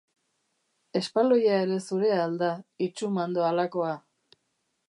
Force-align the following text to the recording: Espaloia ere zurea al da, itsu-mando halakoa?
Espaloia 0.99 1.59
ere 1.67 1.77
zurea 1.83 2.17
al 2.23 2.35
da, 2.43 2.51
itsu-mando 2.89 3.49
halakoa? 3.51 3.97